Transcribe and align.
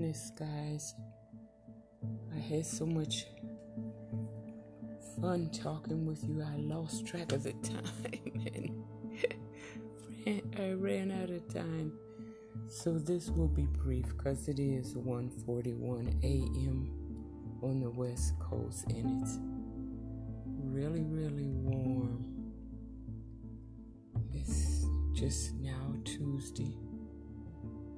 goodness, 0.00 0.32
guys. 0.38 0.94
I 2.34 2.38
had 2.38 2.64
so 2.64 2.86
much 2.86 3.26
fun 5.20 5.50
talking 5.50 6.06
with 6.06 6.24
you. 6.24 6.42
I 6.42 6.56
lost 6.56 7.06
track 7.06 7.32
of 7.32 7.42
the 7.42 7.52
time 7.52 8.72
and 10.26 10.56
I 10.58 10.72
ran 10.72 11.10
out 11.10 11.28
of 11.28 11.46
time. 11.52 11.92
So 12.66 12.98
this 12.98 13.28
will 13.28 13.48
be 13.48 13.64
brief 13.64 14.06
because 14.16 14.48
it 14.48 14.58
is 14.58 14.94
1:41 14.94 16.24
a.m. 16.24 16.90
on 17.62 17.80
the 17.80 17.90
west 17.90 18.38
coast 18.38 18.86
and 18.88 19.20
it's 19.20 19.38
really 20.64 21.02
really 21.02 21.50
warm. 21.50 22.24
It's 24.32 24.86
just 25.12 25.52
now 25.56 25.94
Tuesday, 26.04 26.74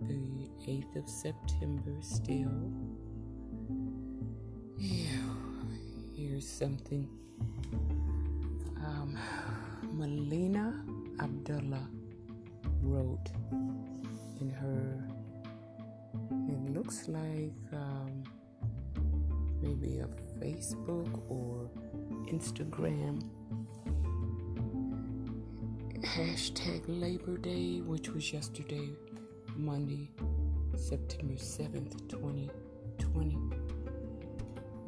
the 0.09 0.48
8th 0.66 0.97
of 0.97 1.09
September 1.09 1.95
still. 2.01 2.73
Here's 6.15 6.48
something. 6.48 7.09
Um, 8.84 9.19
Melina 9.92 10.84
Abdullah 11.20 11.88
wrote 12.83 13.30
in 14.41 14.51
her, 14.51 15.05
it 16.48 16.75
looks 16.75 17.09
like 17.09 17.53
um, 17.73 18.25
maybe 19.61 19.98
a 19.98 20.09
Facebook 20.42 21.23
or 21.28 21.70
Instagram 22.33 23.23
hashtag 26.05 26.83
Labor 26.89 27.39
Day, 27.39 27.81
which 27.81 28.11
was 28.11 28.33
yesterday, 28.33 28.91
Monday, 29.62 30.10
September 30.74 31.34
7th, 31.34 32.08
2020. 32.08 33.38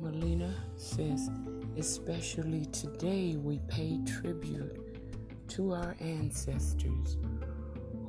Melina 0.00 0.52
says, 0.76 1.30
especially 1.78 2.66
today, 2.66 3.36
we 3.36 3.60
pay 3.68 4.00
tribute 4.04 5.46
to 5.46 5.72
our 5.72 5.94
ancestors 6.00 7.18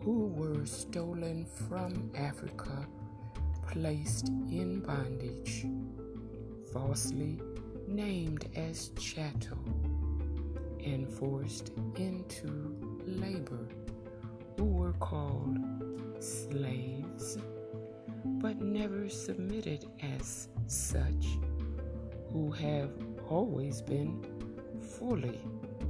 who 0.02 0.26
were 0.36 0.66
stolen 0.66 1.46
from 1.46 2.10
Africa, 2.16 2.88
placed 3.68 4.30
in 4.50 4.80
bondage, 4.80 5.68
falsely 6.74 7.40
named 7.88 8.50
as 8.56 8.90
chattel, 8.98 9.60
and 10.84 11.08
forced 11.08 11.74
into 11.96 12.76
labor, 13.06 13.68
who 14.58 14.66
were 14.66 14.94
called 14.94 15.60
slaves, 16.26 17.38
but 18.26 18.60
never 18.62 19.08
submitted 19.10 19.86
as 20.02 20.50
such, 20.68 21.28
who 22.32 22.52
have 22.52 22.92
always 23.30 23.82
been 23.82 24.26
fully 24.98 25.40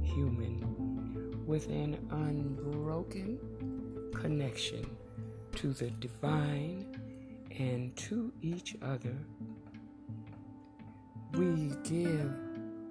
human, 0.02 1.44
with 1.46 1.68
an 1.68 1.96
unbroken 2.10 3.38
connection 4.14 4.84
to 5.54 5.72
the 5.72 5.90
divine 5.90 6.86
and 7.58 7.96
to 7.96 8.32
each 8.42 8.76
other. 8.82 9.16
We 11.32 11.72
give 11.84 12.32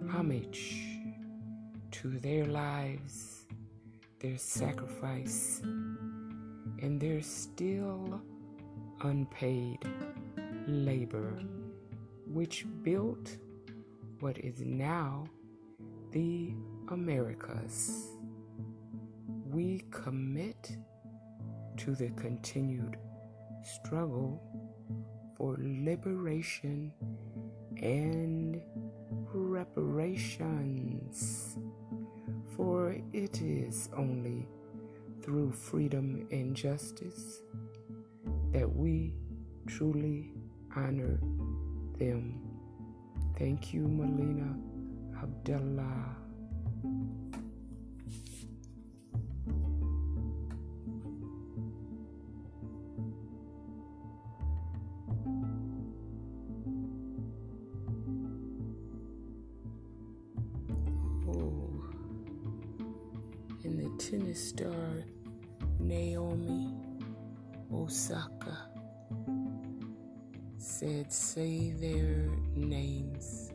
homage 0.10 0.82
to 1.92 2.20
their 2.20 2.46
lives, 2.46 3.46
their 4.20 4.38
sacrifice, 4.38 5.62
and 6.82 7.00
their 7.00 7.22
still 7.22 8.22
unpaid 9.02 9.80
labor, 10.68 11.40
which 12.28 12.66
built 12.84 13.38
what 14.20 14.38
is 14.38 14.62
now 14.62 15.26
the 16.12 16.54
Americas. 16.90 18.08
We 19.50 19.84
commit 19.92 20.78
to 21.78 21.96
the 21.96 22.10
continued 22.12 22.98
struggle 23.64 24.42
for 25.38 25.58
liberation 25.60 26.94
and 27.82 28.62
reparations. 29.34 30.78
For 32.56 32.96
it 33.12 33.42
is 33.42 33.90
only 33.96 34.48
through 35.26 35.52
freedom 35.52 36.28
and 36.30 36.56
justice 36.56 37.42
that 38.54 38.72
we 38.72 39.12
truly 39.66 40.32
honor 40.76 41.20
them. 41.98 42.40
Thank 43.38 43.74
you, 43.74 43.88
Melina 43.88 44.56
Abdullah. 45.22 46.16
Osaka 67.86 68.58
said, 70.58 71.14
Say 71.14 71.70
their 71.80 72.32
names. 72.56 73.52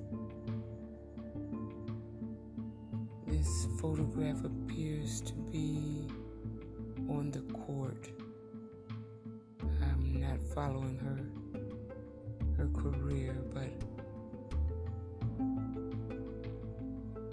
This 3.26 3.66
photograph 3.80 4.44
appears 4.44 5.20
to 5.22 5.32
be 5.32 6.06
on 7.08 7.32
the 7.32 7.40
court. 7.52 8.08
I'm 9.82 10.20
not 10.20 10.40
following 10.54 10.96
her 10.98 11.26
her 12.56 12.68
career, 12.80 13.34
but 13.52 13.72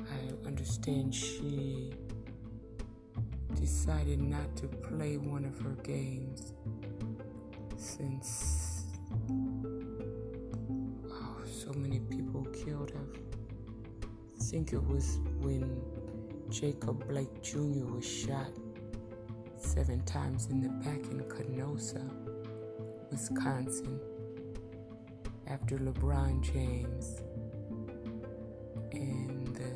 I 0.01 0.47
understand 0.47 1.13
she 1.13 1.93
decided 3.53 4.19
not 4.19 4.55
to 4.55 4.67
play 4.67 5.17
one 5.17 5.45
of 5.45 5.59
her 5.59 5.75
games 5.83 6.53
since 7.77 8.85
oh, 11.09 11.37
so 11.45 11.71
many 11.73 11.99
people 11.99 12.45
killed 12.45 12.91
her. 12.91 13.05
I 14.03 14.43
think 14.43 14.73
it 14.73 14.83
was 14.83 15.19
when 15.39 15.81
Jacob 16.49 17.07
Blake 17.07 17.41
Jr. 17.43 17.85
was 17.85 18.05
shot 18.05 18.49
seven 19.57 20.01
times 20.05 20.47
in 20.47 20.61
the 20.61 20.69
back 20.69 20.99
in 21.11 21.23
Kenosha, 21.29 22.01
Wisconsin, 23.11 23.99
after 25.47 25.77
LeBron 25.77 26.41
James 26.41 27.21
and 28.91 29.55
the 29.55 29.71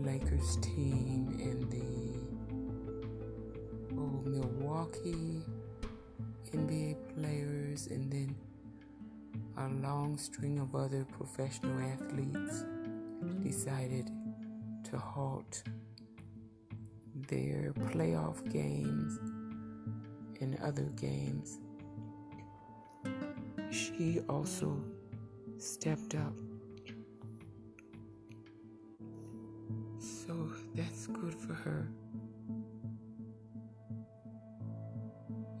Lakers 0.00 0.56
team 0.56 1.28
and 1.40 1.70
the 1.70 1.82
oh, 3.98 4.22
Milwaukee 4.24 5.42
a 9.62 9.68
long 9.80 10.16
string 10.16 10.58
of 10.58 10.74
other 10.74 11.04
professional 11.04 11.78
athletes 11.80 12.64
decided 13.42 14.10
to 14.82 14.98
halt 14.98 15.62
their 17.28 17.72
playoff 17.74 18.42
games 18.52 19.18
and 20.40 20.58
other 20.62 20.90
games. 20.96 21.60
She 23.70 24.20
also 24.28 24.82
stepped 25.58 26.16
up. 26.16 26.34
So 30.00 30.50
that's 30.74 31.06
good 31.06 31.34
for 31.34 31.54
her. 31.54 31.88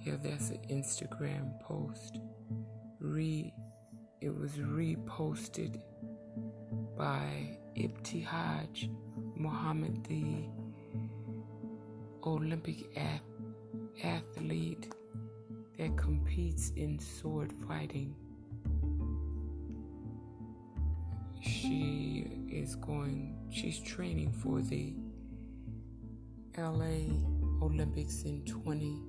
Yeah, 0.04 0.16
that's 0.20 0.50
an 0.50 0.58
Instagram 0.68 1.60
post. 1.60 2.18
Re 2.98 3.52
it 4.22 4.32
was 4.38 4.52
reposted 4.52 5.80
by 6.96 7.58
Ibtihaj 7.76 8.88
Muhammad, 9.34 10.04
the 10.04 10.44
Olympic 12.24 12.96
ath- 12.96 13.20
athlete 14.04 14.94
that 15.76 15.96
competes 15.96 16.70
in 16.76 17.00
sword 17.00 17.52
fighting. 17.66 18.14
She 21.40 22.28
is 22.48 22.76
going, 22.76 23.36
she's 23.50 23.80
training 23.80 24.30
for 24.30 24.60
the 24.60 24.94
LA 26.56 27.10
Olympics 27.60 28.22
in 28.22 28.44
20. 28.44 29.00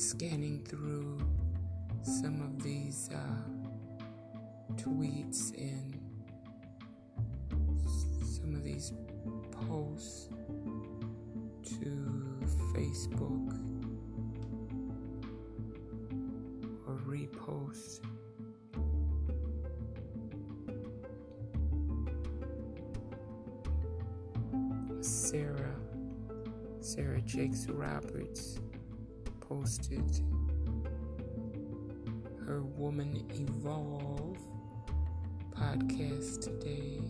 Scanning 0.00 0.64
through 0.64 1.18
some 2.02 2.40
of 2.40 2.62
these 2.62 3.10
uh, 3.12 4.72
tweets 4.76 5.52
and 5.58 6.00
some 8.24 8.54
of 8.54 8.64
these 8.64 8.94
posts 9.68 10.30
to 11.62 12.38
Facebook 12.74 13.58
or 16.86 16.94
repost. 17.06 18.00
Sarah, 25.02 25.76
Sarah 26.80 27.20
Jakes 27.20 27.66
Roberts 27.68 28.60
posted 29.50 30.22
her 32.46 32.62
Woman 32.62 33.26
Evolve 33.34 34.38
podcast 35.52 36.40
today. 36.40 37.00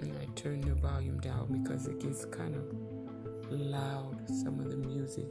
And 0.00 0.12
I 0.20 0.24
turned 0.34 0.64
the 0.64 0.74
volume 0.74 1.20
down 1.20 1.62
because 1.62 1.86
it 1.86 2.00
gets 2.00 2.24
kind 2.24 2.56
of 2.56 2.74
loud, 3.52 4.28
some 4.28 4.58
of 4.58 4.68
the 4.68 4.78
music 4.78 5.28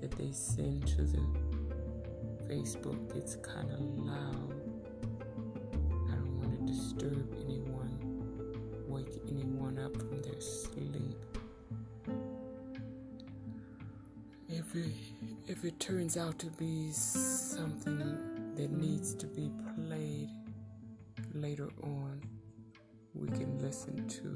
that 0.00 0.12
they 0.12 0.30
send 0.30 0.86
to 0.86 1.02
the 1.02 1.26
Facebook 2.48 3.12
gets 3.12 3.34
kind 3.34 3.68
of 3.72 3.80
loud. 3.80 4.54
I 6.08 6.14
don't 6.14 6.38
want 6.38 6.52
to 6.54 6.72
disturb 6.72 7.34
anyone, 7.44 7.79
wake 8.90 9.22
anyone 9.28 9.78
up 9.78 9.96
from 9.96 10.20
their 10.22 10.40
sleep. 10.40 11.16
If 14.48 14.74
it, 14.74 14.92
if 15.46 15.64
it 15.64 15.78
turns 15.78 16.16
out 16.16 16.38
to 16.40 16.46
be 16.46 16.90
something 16.90 18.52
that 18.56 18.70
needs 18.72 19.14
to 19.14 19.26
be 19.26 19.48
played 19.76 20.28
later 21.34 21.68
on, 21.84 22.20
we 23.14 23.28
can 23.28 23.58
listen 23.60 24.08
to 24.08 24.28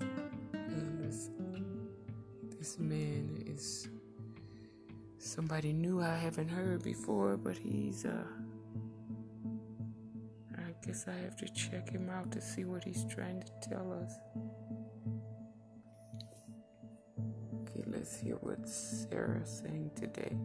it. 0.00 0.08
And 0.52 1.04
this, 1.04 1.30
this 2.58 2.78
man 2.80 3.44
is 3.46 3.88
somebody 5.18 5.72
new 5.72 6.02
I 6.02 6.16
haven't 6.16 6.48
heard 6.48 6.82
before, 6.82 7.36
but 7.36 7.56
he's, 7.56 8.04
uh, 8.04 8.24
I 8.24 8.43
guess 10.86 11.06
I 11.08 11.14
have 11.24 11.36
to 11.36 11.48
check 11.48 11.90
him 11.90 12.10
out 12.10 12.30
to 12.32 12.40
see 12.42 12.64
what 12.64 12.84
he's 12.84 13.04
trying 13.06 13.40
to 13.40 13.68
tell 13.68 13.92
us. 13.92 14.18
Okay, 17.62 17.84
let's 17.86 18.20
hear 18.20 18.34
what 18.36 18.68
Sarah's 18.68 19.62
saying 19.62 19.92
today. 19.96 20.36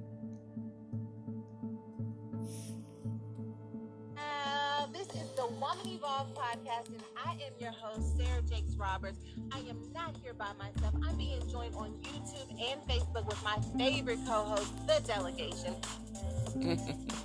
Uh, 4.18 4.88
this 4.94 5.08
is 5.08 5.30
the 5.36 5.48
Woman 5.60 5.86
Evolve 5.86 6.34
podcast, 6.34 6.88
and 6.88 7.04
I 7.26 7.32
am 7.32 7.54
your 7.60 7.72
host, 7.72 8.18
Sarah 8.18 8.42
Jakes 8.44 8.76
Roberts. 8.78 9.20
I 9.52 9.60
am 9.60 9.92
not 9.94 10.16
here 10.24 10.34
by 10.34 10.54
myself. 10.58 10.94
I'm 11.06 11.18
being 11.18 11.42
joined 11.52 11.76
on 11.76 11.92
YouTube 12.02 12.50
and 12.52 12.82
Facebook 12.88 13.28
with 13.28 13.44
my 13.44 13.58
favorite 13.78 14.20
co 14.26 14.44
host, 14.44 14.72
The 14.88 15.02
Delegation. 15.06 15.76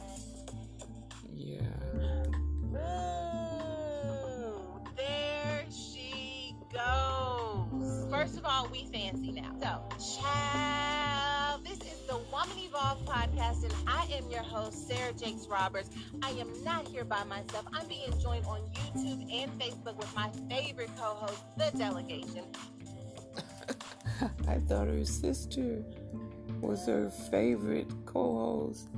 we 8.62 8.87
fancy 8.93 9.33
now. 9.33 9.51
So, 9.61 10.23
child, 10.23 11.65
this 11.65 11.79
is 11.79 12.06
the 12.06 12.19
Woman 12.31 12.56
Evolve 12.59 13.05
podcast, 13.05 13.65
and 13.65 13.75
I 13.87 14.06
am 14.12 14.31
your 14.31 14.43
host, 14.43 14.87
Sarah 14.87 15.12
Jakes 15.12 15.47
Roberts. 15.49 15.91
I 16.23 16.31
am 16.31 16.49
not 16.62 16.87
here 16.87 17.05
by 17.05 17.25
myself. 17.25 17.67
I'm 17.73 17.87
being 17.89 18.12
joined 18.21 18.47
on 18.47 18.61
YouTube 18.73 19.33
and 19.33 19.51
Facebook 19.61 19.97
with 19.97 20.15
my 20.15 20.31
favorite 20.49 20.91
co 20.97 21.15
host, 21.15 21.43
The 21.56 21.77
Delegation. 21.77 22.45
I 24.49 24.59
thought 24.69 24.87
her 24.87 25.05
sister 25.05 25.83
was 26.61 26.87
her 26.87 27.11
favorite 27.31 27.91
co 28.06 28.69
host. 28.73 28.89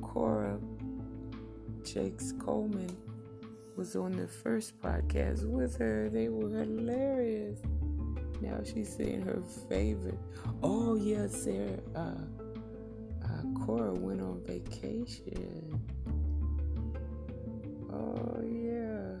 Cora 0.00 0.58
Jakes 1.84 2.32
Coleman 2.40 2.96
was 3.76 3.94
on 3.94 4.12
the 4.12 4.26
first 4.26 4.80
podcast 4.80 5.44
with 5.44 5.76
her. 5.76 6.08
They 6.08 6.28
were 6.28 6.48
hilarious. 6.48 7.60
Now 8.40 8.60
she's 8.64 8.94
saying 8.94 9.22
her 9.22 9.42
favorite. 9.68 10.18
Oh, 10.62 10.94
yeah, 10.96 11.26
Sarah. 11.28 11.78
Uh, 11.94 12.14
uh, 13.24 13.64
Cora 13.64 13.92
went 13.92 14.22
on 14.22 14.42
vacation. 14.46 15.80
Oh, 17.92 18.40
yeah. 18.42 19.20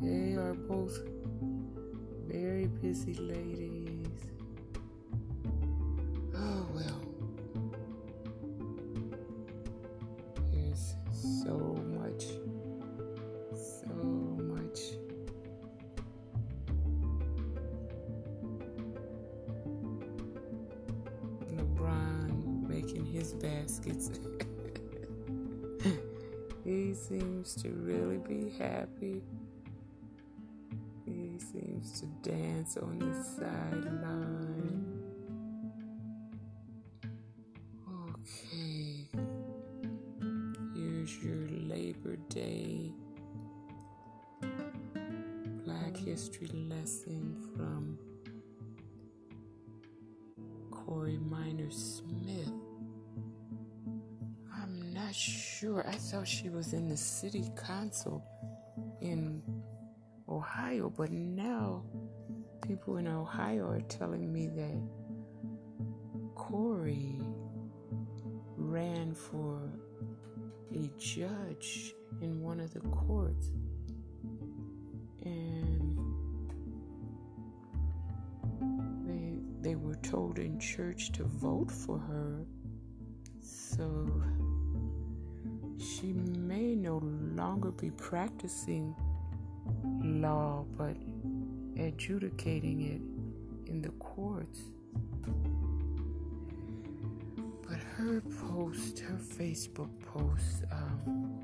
They 0.00 0.34
are 0.34 0.54
both 0.54 0.98
very 2.26 2.66
busy 2.66 3.14
ladies. 3.14 3.81
Baskets. 23.82 24.10
he 26.64 26.94
seems 26.94 27.54
to 27.62 27.68
really 27.70 28.18
be 28.18 28.52
happy. 28.58 29.22
He 31.04 31.38
seems 31.38 32.00
to 32.00 32.06
dance 32.28 32.76
on 32.76 32.98
the 32.98 33.24
sideline. 33.24 35.02
Okay. 38.14 39.08
Here's 40.74 41.18
your 41.22 41.48
Labor 41.50 42.16
Day 42.28 42.92
Black 45.64 45.96
History 45.96 46.48
lesson 46.52 47.36
from 47.56 47.98
Corey 50.70 51.18
Minor 51.18 51.70
Smith. 51.70 52.61
Sure. 55.62 55.86
I 55.86 55.92
thought 55.92 56.26
she 56.26 56.48
was 56.48 56.72
in 56.72 56.88
the 56.88 56.96
city 56.96 57.48
council 57.56 58.24
in 59.00 59.40
Ohio, 60.28 60.90
but 60.90 61.12
now 61.12 61.84
people 62.66 62.96
in 62.96 63.06
Ohio 63.06 63.68
are 63.68 63.80
telling 63.82 64.32
me 64.32 64.48
that 64.48 64.82
Corey 66.34 67.16
ran 68.56 69.14
for 69.14 69.70
a 70.74 70.90
judge 70.98 71.94
in 72.20 72.40
one 72.40 72.58
of 72.58 72.74
the 72.74 72.80
courts. 72.80 73.52
And 75.24 75.96
they 79.06 79.68
they 79.70 79.76
were 79.76 79.94
told 79.94 80.40
in 80.40 80.58
church 80.58 81.12
to 81.12 81.22
vote 81.22 81.70
for 81.70 82.00
her. 82.00 82.44
So 83.40 84.21
she 86.02 86.12
may 86.12 86.74
no 86.74 87.00
longer 87.36 87.70
be 87.70 87.90
practicing 87.92 88.92
law, 90.02 90.64
but 90.76 90.96
adjudicating 91.78 92.82
it 92.82 93.70
in 93.70 93.80
the 93.80 93.90
courts. 93.90 94.62
But 97.68 97.78
her 97.96 98.20
post, 98.50 98.98
her 98.98 99.16
Facebook 99.16 99.90
post, 100.00 100.64
um, 100.72 101.38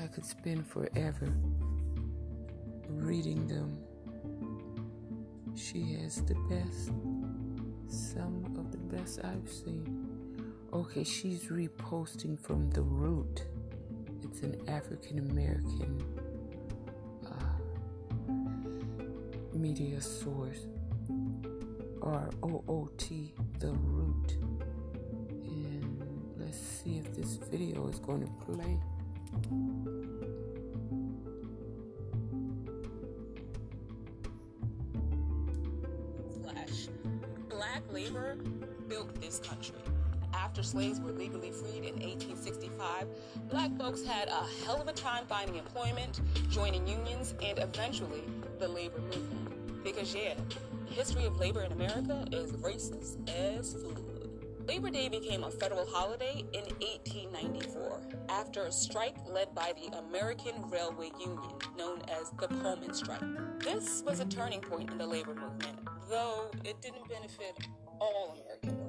I 0.00 0.06
could 0.06 0.24
spend 0.24 0.64
forever 0.64 1.34
reading 2.88 3.48
them. 3.48 3.76
She 5.56 5.94
has 5.94 6.22
the 6.22 6.36
best, 6.48 6.92
some 7.88 8.44
of 8.56 8.70
the 8.70 8.78
best 8.78 9.18
I've 9.24 9.50
seen. 9.50 9.97
Okay, 10.70 11.02
she's 11.02 11.46
reposting 11.46 12.38
from 12.38 12.68
The 12.70 12.82
Root. 12.82 13.44
It's 14.22 14.42
an 14.42 14.60
African 14.68 15.18
American 15.30 16.04
uh, 17.26 17.56
media 19.54 19.98
source. 20.02 20.66
R 22.02 22.28
O 22.42 22.62
O 22.68 22.90
T, 22.98 23.32
The 23.60 23.72
Root. 23.72 24.36
And 25.44 26.02
let's 26.36 26.58
see 26.58 26.98
if 26.98 27.14
this 27.14 27.38
video 27.50 27.88
is 27.88 27.98
going 27.98 28.20
to 28.20 28.32
play. 28.44 28.78
Black 37.48 37.82
labor 37.92 38.36
built 38.86 39.20
this 39.20 39.40
country. 39.40 39.74
After 40.44 40.62
slaves 40.62 41.00
were 41.00 41.10
legally 41.10 41.50
freed 41.50 41.84
in 41.84 41.94
1865, 41.94 43.08
black 43.50 43.76
folks 43.76 44.04
had 44.04 44.28
a 44.28 44.46
hell 44.64 44.80
of 44.80 44.86
a 44.86 44.92
time 44.92 45.24
finding 45.26 45.56
employment, 45.56 46.20
joining 46.48 46.86
unions, 46.86 47.34
and 47.42 47.58
eventually 47.58 48.22
the 48.58 48.68
labor 48.68 49.00
movement. 49.00 49.82
Because, 49.82 50.14
yeah, 50.14 50.34
the 50.86 50.94
history 50.94 51.24
of 51.24 51.38
labor 51.38 51.62
in 51.62 51.72
America 51.72 52.24
is 52.30 52.52
racist 52.52 53.28
as 53.28 53.74
food. 53.74 54.08
Labor 54.66 54.90
Day 54.90 55.08
became 55.08 55.44
a 55.44 55.50
federal 55.50 55.86
holiday 55.86 56.44
in 56.52 56.62
1894 56.80 58.00
after 58.28 58.64
a 58.64 58.72
strike 58.72 59.16
led 59.26 59.52
by 59.54 59.72
the 59.74 59.96
American 59.98 60.70
Railway 60.70 61.10
Union, 61.18 61.52
known 61.76 62.00
as 62.20 62.30
the 62.38 62.48
Pullman 62.48 62.94
Strike. 62.94 63.22
This 63.60 64.02
was 64.06 64.20
a 64.20 64.26
turning 64.26 64.60
point 64.60 64.90
in 64.90 64.98
the 64.98 65.06
labor 65.06 65.34
movement, 65.34 65.78
though 66.08 66.50
it 66.64 66.80
didn't 66.80 67.08
benefit 67.08 67.56
all 68.00 68.36
American 68.36 68.78
workers. 68.78 68.87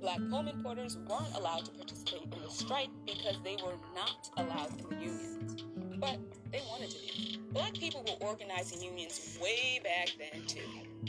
Black 0.00 0.18
Pullman 0.28 0.62
porters 0.62 0.98
weren't 1.08 1.34
allowed 1.36 1.64
to 1.64 1.70
participate 1.70 2.22
in 2.24 2.42
the 2.42 2.50
strike 2.50 2.90
because 3.06 3.36
they 3.42 3.56
were 3.64 3.76
not 3.94 4.28
allowed 4.36 4.78
in 4.78 4.88
the 4.90 5.04
unions. 5.04 5.64
But 5.98 6.18
they 6.52 6.60
wanted 6.68 6.90
to 6.90 6.98
be. 6.98 7.40
Black 7.50 7.72
people 7.72 8.04
were 8.06 8.26
organizing 8.26 8.82
unions 8.82 9.38
way 9.40 9.80
back 9.82 10.10
then, 10.18 10.44
too. 10.46 10.60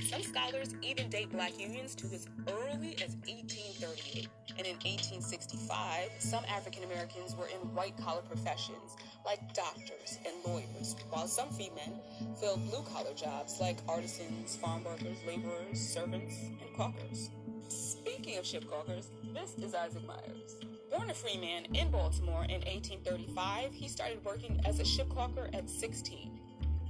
Some 0.09 0.21
scholars 0.21 0.73
even 0.81 1.09
date 1.09 1.31
black 1.31 1.59
unions 1.59 1.95
to 1.95 2.05
as 2.07 2.27
early 2.47 2.95
as 3.03 3.17
1838. 3.27 4.29
And 4.57 4.65
in 4.65 4.75
1865, 4.75 6.11
some 6.19 6.45
African 6.47 6.83
Americans 6.85 7.35
were 7.35 7.47
in 7.47 7.73
white 7.75 7.97
collar 7.97 8.21
professions 8.21 8.95
like 9.25 9.53
doctors 9.53 10.19
and 10.25 10.35
lawyers, 10.45 10.95
while 11.09 11.27
some 11.27 11.49
free 11.49 11.71
men 11.75 11.99
filled 12.39 12.63
blue 12.69 12.83
collar 12.83 13.13
jobs 13.15 13.59
like 13.59 13.79
artisans, 13.89 14.55
farm 14.55 14.85
workers, 14.85 15.17
laborers, 15.27 15.79
servants, 15.79 16.35
and 16.39 16.69
caulkers. 16.77 17.29
Speaking 18.05 18.37
of 18.37 18.45
ship 18.45 18.65
caulkers, 18.65 19.07
this 19.33 19.55
is 19.57 19.73
Isaac 19.73 20.05
Myers. 20.05 20.57
Born 20.91 21.09
a 21.09 21.13
free 21.13 21.39
man 21.39 21.65
in 21.73 21.89
Baltimore 21.89 22.43
in 22.43 22.61
1835, 22.61 23.73
he 23.73 23.87
started 23.87 24.23
working 24.23 24.61
as 24.63 24.79
a 24.79 24.85
ship 24.85 25.09
caulker 25.09 25.49
at 25.55 25.67
16. 25.67 26.39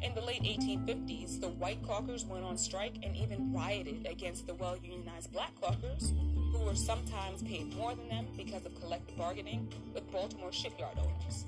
In 0.01 0.13
the 0.13 0.19
late 0.19 0.43
1850s, 0.43 1.39
the 1.39 1.47
white 1.47 1.81
caulkers 1.83 2.27
went 2.27 2.43
on 2.43 2.57
strike 2.57 2.95
and 3.01 3.15
even 3.15 3.53
rioted 3.53 4.05
against 4.05 4.45
the 4.45 4.55
well 4.55 4.75
unionized 4.83 5.31
black 5.31 5.51
caulkers, 5.61 6.11
who 6.51 6.59
were 6.65 6.75
sometimes 6.75 7.41
paid 7.43 7.73
more 7.77 7.95
than 7.95 8.09
them 8.09 8.27
because 8.35 8.65
of 8.65 8.75
collective 8.81 9.17
bargaining 9.17 9.71
with 9.93 10.11
Baltimore 10.11 10.51
shipyard 10.51 10.97
owners. 10.99 11.45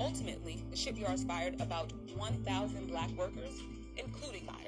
Ultimately, 0.00 0.62
the 0.70 0.76
shipyards 0.76 1.24
fired 1.24 1.60
about 1.60 1.92
1,000 2.14 2.86
black 2.86 3.10
workers, 3.18 3.60
including 3.96 4.46
Myers. 4.46 4.61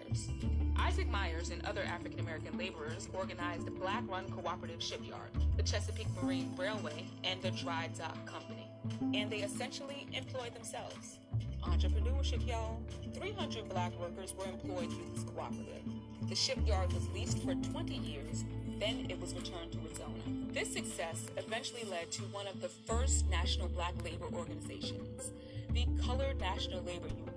Isaac 0.77 1.09
Myers 1.09 1.51
and 1.51 1.65
other 1.67 1.83
African 1.83 2.21
American 2.21 2.57
laborers 2.57 3.09
organized 3.13 3.67
a 3.67 3.71
black 3.73 4.05
run 4.09 4.31
cooperative 4.31 4.83
shipyard, 4.83 5.31
the 5.57 5.63
Chesapeake 5.63 6.07
Marine 6.23 6.55
Railway, 6.57 7.07
and 7.25 7.43
the 7.43 7.51
Dry 7.51 7.89
Dock 7.99 8.25
Company. 8.25 8.69
And 9.15 9.31
they 9.31 9.39
essentially 9.39 10.07
employed 10.13 10.55
themselves. 10.55 11.19
Entrepreneurship, 11.63 12.47
y'all. 12.47 12.81
300 13.15 13.69
black 13.69 13.99
workers 13.99 14.35
were 14.39 14.45
employed 14.45 14.91
through 14.91 15.11
this 15.15 15.25
cooperative. 15.25 15.83
The 16.29 16.35
shipyard 16.37 16.93
was 16.93 17.09
leased 17.09 17.39
for 17.39 17.55
20 17.55 17.95
years, 17.95 18.45
then 18.79 19.07
it 19.09 19.21
was 19.21 19.35
returned 19.35 19.73
to 19.73 19.79
its 19.87 20.01
owner. 20.01 20.53
This 20.53 20.73
success 20.73 21.27
eventually 21.37 21.85
led 21.91 22.13
to 22.13 22.23
one 22.25 22.47
of 22.47 22.61
the 22.61 22.69
first 22.69 23.29
national 23.31 23.69
black 23.69 23.95
labor 24.05 24.27
organizations, 24.33 25.33
the 25.71 25.87
Colored 26.05 26.39
National 26.39 26.83
Labor 26.83 27.09
Union. 27.09 27.34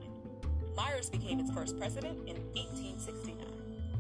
Myers 0.78 1.10
became 1.10 1.40
its 1.40 1.50
first 1.50 1.76
president 1.80 2.20
in 2.30 2.36
1869. 2.54 3.36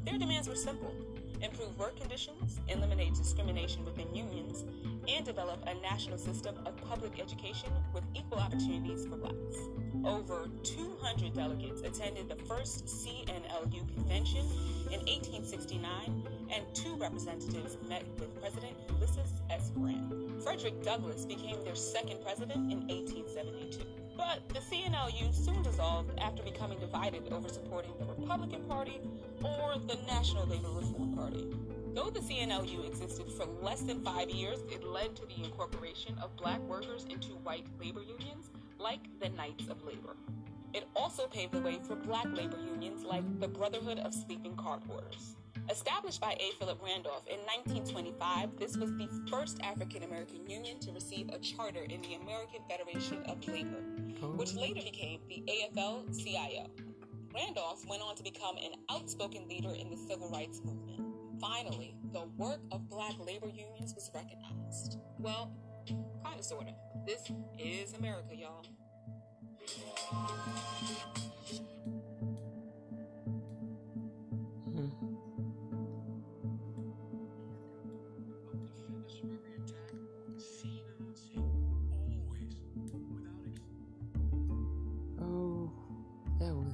Their 0.05 0.19
demands 0.19 0.48
were 0.48 0.55
simple 0.55 0.93
improve 1.41 1.77
work 1.77 2.00
conditions, 2.00 2.60
eliminate 2.67 3.13
discrimination 3.13 3.86
within 3.86 4.13
unions, 4.15 4.65
and 5.07 5.25
develop 5.25 5.60
a 5.67 5.74
national 5.81 6.17
system 6.17 6.55
of 6.65 6.75
public 6.77 7.19
education 7.19 7.69
with 7.93 8.03
equal 8.15 8.39
opportunities 8.39 9.05
for 9.05 9.17
blacks. 9.17 9.57
Over 10.03 10.50
200 10.63 11.34
delegates 11.36 11.81
attended 11.81 12.29
the 12.29 12.43
first 12.46 12.86
CNLU 12.86 13.93
convention 13.93 14.46
in 14.91 15.00
1869, 15.01 16.27
and 16.51 16.63
two 16.74 16.96
representatives 16.96 17.77
met 17.88 18.03
with 18.19 18.39
President 18.41 18.74
Ulysses 18.89 19.34
S. 19.51 19.72
Grant. 19.75 20.41
Frederick 20.43 20.84
Douglass 20.84 21.25
became 21.25 21.63
their 21.63 21.75
second 21.75 22.22
president 22.24 22.72
in 22.72 22.88
1872. 22.88 24.07
But 24.18 24.50
the 24.50 24.60
CNLU 24.60 25.32
soon 25.34 25.62
dissolved 25.62 26.18
after 26.20 26.42
becoming 26.42 26.80
divided 26.80 27.32
over 27.32 27.48
supporting 27.50 27.94
the 28.00 28.06
Republican 28.06 28.64
Party 28.64 29.00
or 29.44 29.76
the 29.88 29.98
National 30.08 30.48
Labor 30.48 30.70
Reform 30.70 31.14
Party. 31.14 31.46
Though 31.94 32.10
the 32.10 32.20
CNLU 32.20 32.88
existed 32.88 33.32
for 33.32 33.46
less 33.62 33.82
than 33.82 34.04
five 34.04 34.32
years, 34.32 34.60
it 34.72 34.84
led 34.84 35.16
to 35.18 35.26
the 35.28 35.44
incorporation 35.44 36.18
of 36.22 36.36
black 36.36 36.60
workers 36.62 37.06
into 37.10 37.30
white 37.44 37.68
labor 37.80 38.02
unions 38.02 38.50
like 38.80 39.02
the 39.20 39.30
Knights 39.30 39.68
of 39.68 39.84
Labor. 39.84 40.16
It 40.74 40.88
also 40.96 41.28
paved 41.28 41.54
the 41.54 41.62
way 41.62 41.80
for 41.88 41.96
black 41.96 42.28
labor 42.34 42.60
unions 42.60 43.04
like 43.04 43.24
the 43.40 43.48
Brotherhood 43.48 44.00
of 44.00 44.14
Sleeping 44.14 44.56
Car 44.56 44.80
Porters. 44.88 45.36
Established 45.70 46.22
by 46.22 46.36
A. 46.40 46.52
Philip 46.60 46.82
Randolph 46.84 47.26
in 47.28 47.40
1925, 47.40 48.58
this 48.58 48.78
was 48.78 48.92
the 48.92 49.10
first 49.30 49.60
African 49.62 50.04
American 50.04 50.50
union 50.50 50.80
to 50.80 50.92
receive 50.92 51.30
a 51.30 51.40
charter 51.40 51.84
in 51.84 52.02
the 52.02 52.16
American 52.16 52.62
Federation 52.70 53.24
of 53.24 53.46
Labor, 53.48 53.82
which 54.36 54.54
oh. 54.56 54.62
later 54.62 54.82
became 54.82 55.20
the 55.28 55.44
AFL 55.48 56.24
CIO. 56.24 56.68
Randolph 57.34 57.86
went 57.88 58.02
on 58.02 58.16
to 58.16 58.24
become 58.24 58.58
an 58.58 58.72
outspoken 58.90 59.48
leader 59.48 59.74
in 59.74 59.90
the 59.90 59.98
civil 59.98 60.30
rights 60.30 60.62
movement. 60.64 61.02
Finally, 61.40 61.96
the 62.12 62.24
work 62.38 62.62
of 62.72 62.90
black 62.90 63.14
labor 63.20 63.48
unions 63.48 63.94
was 63.94 64.10
recognized. 64.16 64.98
Well, 65.20 65.52
kinda 65.86 66.42
sorta. 66.42 66.74
This 67.06 67.32
is 67.60 67.94
America, 67.94 68.36
y'all. 68.36 68.66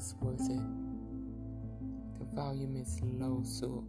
Was 0.04 0.16
worth 0.20 0.50
it. 0.50 2.20
The 2.20 2.26
volume 2.36 2.76
is 2.76 3.00
low, 3.02 3.42
so 3.46 3.88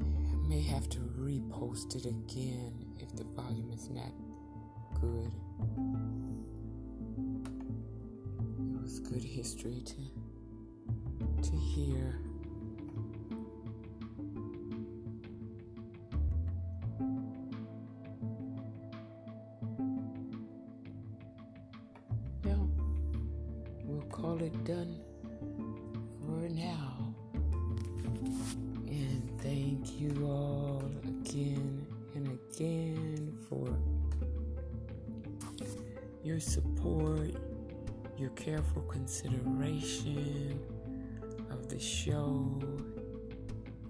I 0.00 0.48
may 0.48 0.60
have 0.60 0.88
to 0.88 0.98
repost 0.98 1.94
it 1.94 2.04
again 2.04 2.96
if 2.98 3.14
the 3.14 3.22
volume 3.22 3.70
is 3.70 3.88
not 3.90 4.12
good. 5.00 5.30
It 8.74 8.82
was 8.82 8.98
good 8.98 9.22
history 9.22 9.84
to 9.86 11.48
to 11.48 11.56
hear. 11.56 12.27
Call 24.38 24.46
it 24.46 24.64
done 24.64 25.00
for 26.20 26.48
now. 26.48 27.14
And 28.86 29.40
thank 29.40 30.00
you 30.00 30.26
all 30.26 30.82
again 31.04 31.86
and 32.14 32.38
again 32.52 33.36
for 33.48 33.68
your 36.22 36.40
support, 36.40 37.34
your 38.16 38.30
careful 38.30 38.82
consideration 38.82 40.60
of 41.50 41.68
the 41.68 41.78
show, 41.78 42.60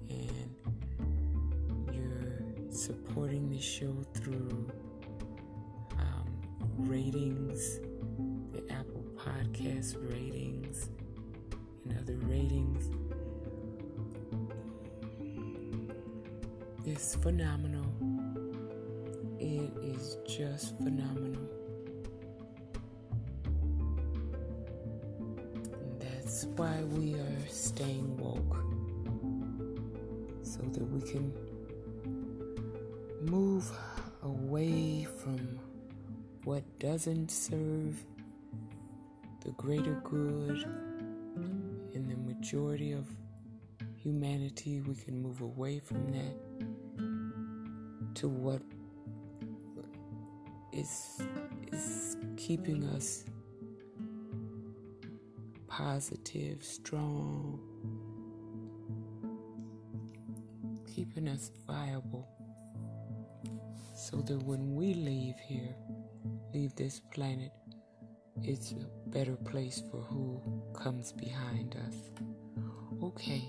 and 0.09 0.55
your 1.93 2.71
supporting 2.71 3.50
the 3.50 3.61
show 3.61 3.95
through 4.14 4.71
um, 5.99 6.33
ratings, 6.78 7.81
the 8.52 8.64
Apple 8.73 9.05
Podcast 9.17 9.97
ratings, 10.11 10.38
and 11.88 11.99
other 12.00 12.16
ratings. 12.26 12.90
It's 16.85 17.14
phenomenal. 17.16 17.87
It 19.38 19.71
is 19.83 20.16
just 20.26 20.76
phenomenal. 20.78 21.42
And 25.80 26.00
that's 26.00 26.45
why 26.57 26.83
we 26.85 27.14
are 27.14 27.47
staying 27.49 28.16
woke. 28.16 28.57
so 30.42 30.61
that 30.62 30.83
we 30.90 31.00
can 31.02 31.33
move 33.23 33.71
away 34.23 35.07
from 35.23 35.59
what 36.45 36.62
doesn't 36.78 37.30
serve 37.30 38.02
the 39.45 39.50
greater 39.52 40.00
good 40.04 40.64
in 41.95 42.09
the 42.09 42.16
majority 42.16 42.92
of 42.92 43.07
humanity. 43.97 44.80
We 44.80 44.95
can 44.95 45.23
move 45.23 45.40
away 45.40 45.78
from 45.78 46.12
that 46.12 46.37
to 48.16 48.28
what 48.28 48.62
is 50.73 51.21
is 51.73 52.16
keeping 52.37 52.85
us 52.85 53.25
positive, 55.66 56.64
strong, 56.64 57.61
keeping 60.87 61.28
us 61.28 61.50
viable 61.66 62.28
so 63.95 64.16
that 64.23 64.42
when 64.42 64.75
we 64.75 64.95
leave 64.95 65.37
here, 65.38 65.75
leave 66.54 66.75
this 66.76 67.00
planet, 67.12 67.52
it's 68.42 68.73
a 68.73 69.09
better 69.09 69.37
place 69.37 69.83
for 69.90 69.99
who 69.99 70.40
comes 70.73 71.12
behind 71.12 71.76
us. 71.87 71.95
Okay, 73.02 73.45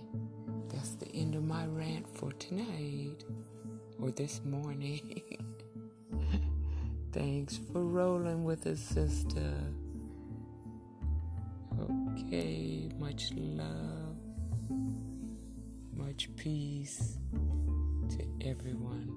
that's 0.70 0.92
the 0.96 1.08
end 1.14 1.36
of 1.36 1.44
my 1.44 1.66
rant 1.66 2.08
for 2.18 2.32
tonight 2.34 3.24
or 4.00 4.12
this 4.12 4.42
morning. 4.44 5.22
Thanks 7.12 7.60
for 7.72 7.84
rolling 7.84 8.44
with 8.44 8.68
us, 8.68 8.80
sister. 8.80 9.54
Okay, 11.80 12.90
much 13.00 13.32
love, 13.36 14.16
much 15.96 16.30
peace 16.36 17.18
to 18.10 18.48
everyone. 18.48 19.10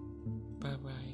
Bye 0.61 0.77
bye. 0.83 1.12